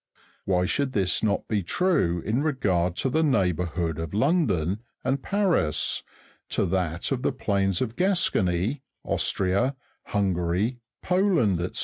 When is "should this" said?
0.65-1.21